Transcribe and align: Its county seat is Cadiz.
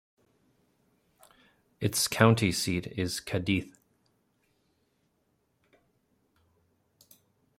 Its 1.79 2.07
county 2.07 2.51
seat 2.51 2.87
is 2.97 3.19
Cadiz. 3.19 3.71